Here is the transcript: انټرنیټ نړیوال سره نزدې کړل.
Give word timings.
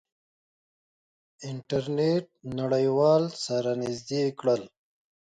انټرنیټ 1.49 2.25
نړیوال 2.59 3.23
سره 3.45 3.69
نزدې 3.81 4.23
کړل. 4.39 4.61